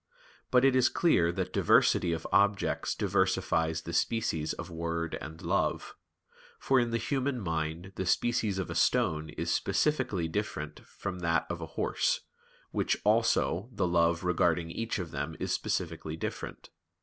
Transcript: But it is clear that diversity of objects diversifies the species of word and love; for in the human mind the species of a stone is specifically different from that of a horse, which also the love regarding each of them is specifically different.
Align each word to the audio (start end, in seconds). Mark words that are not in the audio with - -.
But 0.49 0.65
it 0.65 0.75
is 0.75 0.89
clear 0.89 1.31
that 1.31 1.53
diversity 1.53 2.11
of 2.11 2.25
objects 2.31 2.95
diversifies 2.95 3.83
the 3.83 3.93
species 3.93 4.51
of 4.53 4.71
word 4.71 5.15
and 5.21 5.39
love; 5.43 5.93
for 6.57 6.79
in 6.79 6.89
the 6.89 6.97
human 6.97 7.39
mind 7.39 7.91
the 7.97 8.07
species 8.07 8.57
of 8.57 8.71
a 8.71 8.73
stone 8.73 9.29
is 9.29 9.53
specifically 9.53 10.27
different 10.27 10.79
from 10.87 11.19
that 11.19 11.45
of 11.51 11.61
a 11.61 11.67
horse, 11.77 12.21
which 12.71 12.97
also 13.03 13.69
the 13.71 13.85
love 13.87 14.23
regarding 14.23 14.71
each 14.71 14.97
of 14.97 15.11
them 15.11 15.35
is 15.39 15.53
specifically 15.53 16.15
different. 16.15 16.71